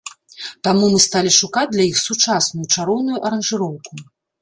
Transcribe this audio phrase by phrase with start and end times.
[0.67, 4.07] Таму мы сталі шукаць для іх сучасную, чароўную аранжыроўку.